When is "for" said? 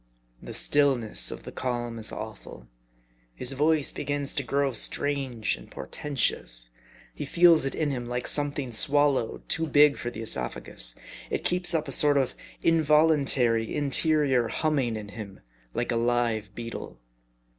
9.99-10.09